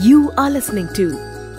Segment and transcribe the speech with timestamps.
[0.00, 1.04] You are listening to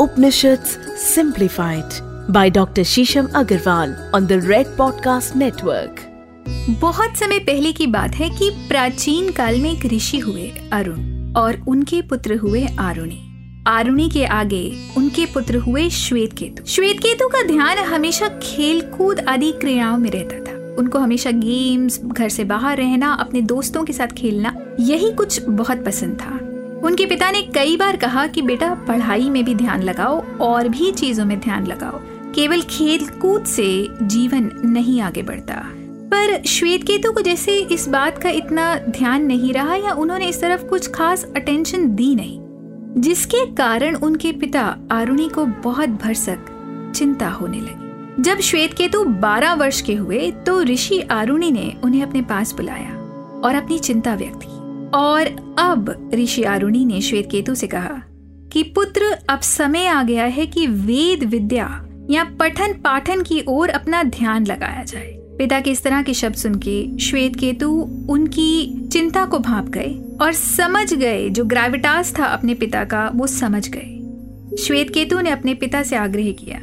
[0.02, 1.92] Upanishads Simplified
[2.30, 2.84] by Dr.
[2.84, 6.00] Shisham Agarwal on the Red Podcast Network.
[6.80, 11.64] बहुत समय पहले की बात है कि प्राचीन काल में एक ऋषि हुए, अरुण, और
[11.68, 13.22] उनके पुत्र हुए आरुणी
[13.68, 19.20] आरुणी के आगे उनके पुत्र हुए श्वेत केतु श्वेत केतु का ध्यान हमेशा खेल कूद
[19.20, 23.94] आदि क्रियाओं में रहता था उनको हमेशा गेम्स घर से बाहर रहना, अपने दोस्तों के
[23.94, 26.53] साथ खेलना, यही कुछ बहुत पसंद था
[26.84, 30.92] उनके पिता ने कई बार कहा कि बेटा, पढ़ाई में भी ध्यान लगाओ और भी
[30.92, 32.00] चीज़ों में ध्यान लगाओ।
[32.36, 35.62] केवल खेल कूद से जीवन नहीं आगे बढ़ता।
[36.12, 40.42] पर श्वेत केतु को जैसे इस बात का इतना ध्यान नहीं रहा या उन्होंने इस
[40.42, 42.40] तरफ़ कुछ खास अटेंशन दी नहीं,
[43.02, 46.46] जिसके कारण उनके पिता आरुणी को बहुत भरसक
[46.96, 52.04] चिंता होने लगी। जब श्वेत केतु बारह वर्ष के हुए तो ऋषि आरुणी ने उन्हें
[52.04, 52.92] अपने पास बुलाया
[53.44, 54.63] और अपनी चिंता व्यक्त की।
[54.94, 58.02] और अब ऋषि आरुणी ने श्वेत केतु से कहा
[58.54, 63.70] कि पुत्र, अब समय आ गया है कि वेद विद्या या पठन पाठन की ओर
[63.70, 67.72] अपना ध्यान लगाया जाए। पिता के इस तरह के शब्द सुन के श्वेत केतु
[68.10, 73.28] उनकी चिंता को भाप गए और समझ गए। जो ग्रेविटास था अपने पिता का, वो
[73.28, 74.00] समझ गए।
[74.64, 76.58] श्वेत केतु ने अपने पिता से आग्रह किया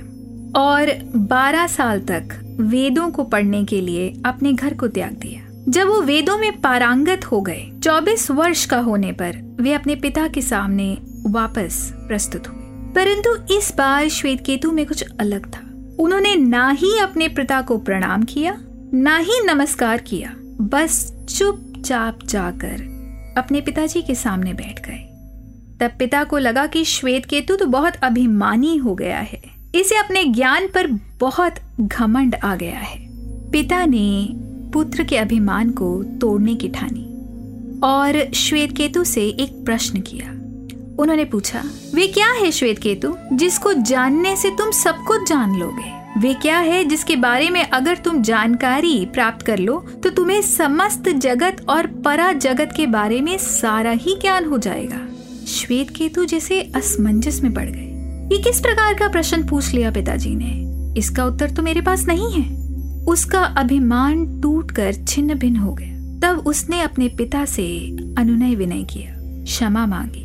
[0.61, 5.87] और 12 साल तक वेदों को पढ़ने के लिए अपने घर को त्याग दिया। जब
[5.87, 10.43] वो वेदों में पारंगत हो गए 24 वर्ष का होने पर वे अपने पिता के
[10.43, 12.57] सामने वापस प्रस्तुत हुए।
[12.93, 15.61] परंतु इस बार श्वेत केतु में कुछ अलग था।
[16.03, 18.59] उन्होंने ना ही अपने पिता को प्रणाम किया,
[18.95, 22.91] ना ही नमस्कार किया, बस चुपचाप जाकर
[23.39, 25.07] अपने पिताजी के सामने बैठ गए।
[25.81, 29.43] तब पिता को लगा कि श्वेत केतु तो बहुत अभिमानी हो गया है।
[29.75, 30.87] इसे अपने ज्ञान पर
[31.21, 32.99] बहुत घमंड आ गया है।
[33.51, 34.29] पिता ने
[34.73, 37.07] पुत्र के अभिमान को तोड़ने की ठानी।
[37.83, 40.31] और श्वेत केतु से एक प्रश्न किया।
[40.99, 41.63] उन्होंने पूछा,
[41.95, 46.21] वे क्या है श्वेत केतु जिसको जानने से तुम सब कुछ जान लोगे?
[46.21, 51.09] वे क्या है जिसके बारे में अगर तुम जानकारी प्राप्त कर लो तो तुम्हें समस्त
[51.09, 55.01] जगत और परा जगत के बारे में सारा ही ज्ञान हो जाएगा?
[55.47, 57.87] श्वेत केतु जैसे असमंजस में पड़ गए।
[58.33, 60.71] ये किस प्रकार का प्रश्न पूछ लिया पिताजी ने?
[60.99, 62.60] इसका उत्तर तो मेरे पास नहीं है।
[63.11, 69.43] उसका अभिमान टूटकर छिन्न भिन्न हो गया। तब उसने अपने पिता से अनुनय विनय किया,
[69.45, 70.25] क्षमा मांगी,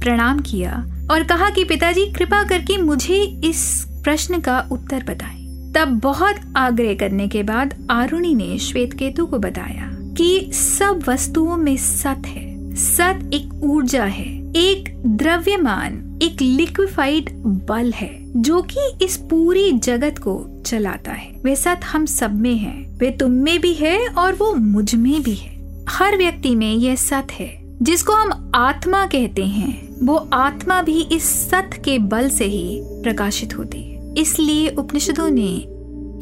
[0.00, 6.00] प्रणाम किया और कहा कि पिताजी, कृपा करके मुझे इस प्रश्न का उत्तर बताएँ। तब
[6.02, 11.76] बहुत आग्रह करने के बाद आरुणी ने श्वेत केतु को बताया कि सब वस्तुओं में
[11.76, 19.16] सत है। सत एक ऊर्जा है, एक द्रव्यमान। एक लिक्विफाइड बल है, जो कि इस
[19.16, 23.72] पूरी जगत को चलाता है। वे सत हम सब में है। वे तुम में भी
[23.72, 29.06] है और वो मुझमें भी है। हर व्यक्ति में यह सत है, जिसको हम आत्मा
[29.06, 34.68] कहते हैं। वो आत्मा भी इस सत के बल से ही प्रकाशित होती है। इसलिए
[34.68, 35.48] उपनिषदों ने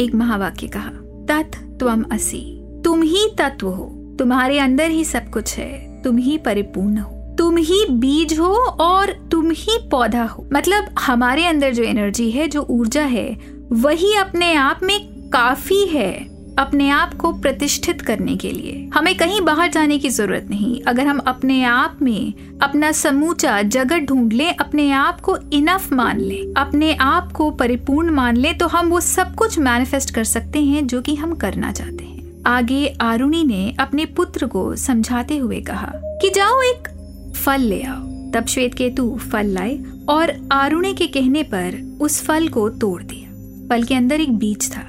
[0.05, 0.91] एक महावाक्य कहा,
[1.29, 6.39] तत् त्वम असी। तुम ही तत्व हो। तुम्हारे अंदर ही सब कुछ है। तुम ही
[6.39, 7.24] परिपूर्ण हो।
[7.55, 12.47] तुम ही बीज हो और तुम ही पौधा हो। मतलब हमारे अंदर जो एनर्जी है,
[12.49, 13.27] जो ऊर्जा है,
[13.73, 14.99] वही अपने आप में
[15.31, 16.13] काफ़ी है
[16.59, 21.07] अपने आप को प्रतिष्ठित करने के लिए। हमें कहीं बाहर जाने की ज़रूरत नहीं। अगर
[21.07, 22.33] हम अपने आप में
[22.63, 28.11] अपना समूचा जगत ढूंढ लें, अपने आप को इनफ मान लें, अपने आप को परिपूर्ण
[28.11, 31.73] मान लें तो हम वो सब कुछ मैनिफेस्ट कर सकते हैं जो कि हम करना
[31.73, 35.93] चाहते हैं। आगे आरुणी ने अपने पुत्र को समझाते हुए कहा
[36.23, 36.89] कि जाओ एक
[37.35, 38.03] फल ले आओ।
[38.33, 39.79] तब श्वेत केतु फल लाए
[40.09, 44.71] और आरुणे के कहने पर उस फल को तोड़ दिया। फल के अंदर एक बीज
[44.73, 44.83] था।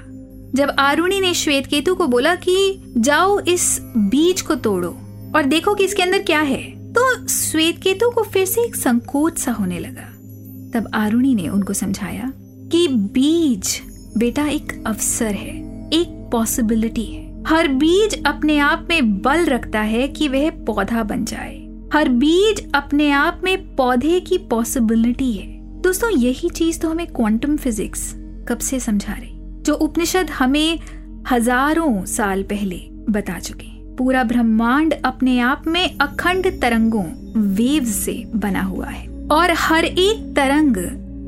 [0.56, 2.56] जब आरुणी ने श्वेत केतु को बोला कि
[2.98, 4.90] जाओ इस बीज को तोड़ो
[5.36, 6.64] और देखो कि इसके अंदर क्या है
[6.94, 10.12] तो श्वेत केतु को फिर से एक संकोच सा होने लगा।
[10.74, 12.32] तब आरुणी ने उनको समझाया
[12.72, 13.80] कि बीज,
[14.18, 15.58] बेटा, एक अवसर है,
[15.94, 21.26] एक पॉसिबिलिटी है। हर बीज अपने आप में बल रखता है कि वह पौधा बन
[21.26, 21.56] जाए।
[21.96, 25.46] हर बीज अपने आप में पौधे की पॉसिबिलिटी है।
[25.82, 28.02] दोस्तों, यही चीज़ तो हमें क्वांटम फिजिक्स
[28.48, 29.32] कब से समझा रही?
[29.62, 30.80] जो उपनिषद हमें
[31.32, 37.06] हज़ारों साल पहले बता चुके पूरा ब्रह्मांड अपने आप में अखंड तरंगों
[37.56, 40.78] वेव से बना हुआ है। और हर एक तरंग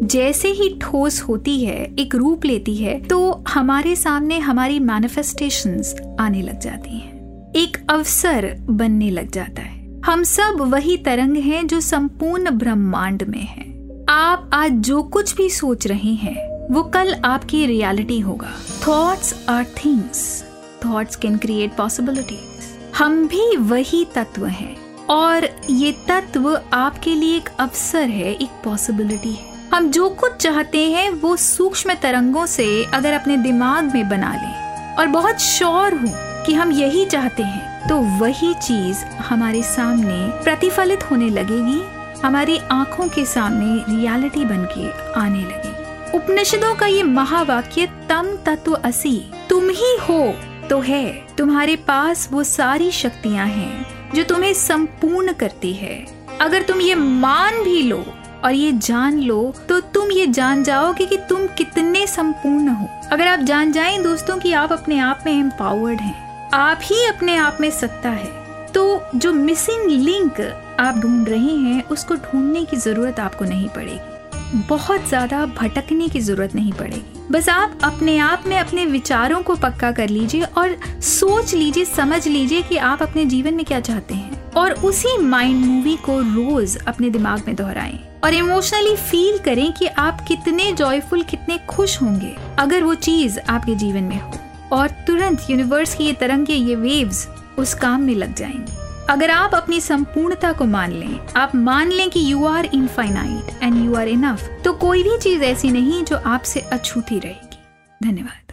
[0.04, 6.42] जैसे ही ठोस होती है, एक रूप लेती है तो हमारे सामने हमारी मैनिफेस्टेशंस आने
[6.42, 9.77] लग जाती हैं। एक अवसर बनने लग जाता है।
[10.08, 13.64] हम सब वही तरंग हैं जो संपूर्ण ब्रह्मांड में है।
[14.10, 18.52] आप आज जो कुछ भी सोच रहे हैं, वो कल आपकी रियलिटी होगा।
[18.88, 20.46] Thoughts are things
[20.86, 27.50] thoughts can create possibilities हम भी वही तत्व हैं। और ये तत्व आपके लिए एक
[27.60, 33.14] अवसर है, एक पॉसिबिलिटी है। हम जो कुछ चाहते हैं, वो सूक्ष्म तरंगों से अगर
[33.14, 37.96] अपने दिमाग में बना लें। और बहुत श्योर हूँ कि हम यही चाहते हैं तो
[38.20, 41.82] वही चीज़ हमारे सामने प्रतिफलित होने लगेगी,
[42.22, 44.90] हमारी आँखों के सामने रियलिटी बन के
[45.20, 50.34] आने लगेगी उपनिषदों का ये महावाक्य, तम तत्व असी, तुम ही हो
[50.70, 55.96] तो है। तुम्हारे पास वो सारी शक्तियाँ हैं, जो तुम्हें संपूर्ण करती है।
[56.42, 58.04] अगर तुम ये मान भी लो
[58.46, 63.28] और ये जान लो तो तुम ये जान जाओगे कि तुम कितने संपूर्ण हो। अगर
[63.28, 67.58] आप जान जाएँ, दोस्तों, कि आप अपने आप में एम्पावर्ड हैं। आप ही अपने आप
[67.62, 70.40] में सत्ता है। तो जो मिसिंग लिंक
[70.80, 76.20] आप ढूंढ रहे हैं, उसको ढूँढने की ज़रूरत आपको नहीं पड़ेगी। बहुत ज़्यादा भटकने की
[76.20, 80.78] ज़रूरत नहीं पड़ेगी। बस आप अपने आप में अपने विचारों को पक्का कर लीजिए और
[81.02, 85.66] सोच लीजिए, समझ लीजिए कि आप अपने जीवन में क्या चाहते हैं। और उसी माइंड
[85.66, 91.24] मूवी को रोज अपने दिमाग में दोहराएँ और इमोशनली फील करें कि आप कितने जॉयफुल
[91.24, 94.34] कितने खुश होंगे, अगर वो चीज़ आपके जीवन में हो।
[94.72, 97.28] और तुरंत यूनिवर्स की ये तरंगे, ये वेव्स
[97.60, 102.10] उस काम में लग जाएँगे। अगर आप अपनी संपूर्णता को मान लें, आप मान लें
[102.10, 106.18] कि you are infinite and you are enough तो कोई भी चीज़ ऐसी नहीं जो
[106.18, 107.58] आपसे अछूती रहेगी।
[108.04, 108.47] धन्यवाद।